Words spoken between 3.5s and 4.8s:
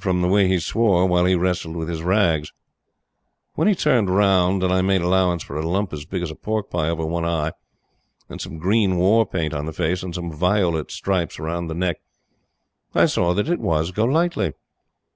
When he turned round, and I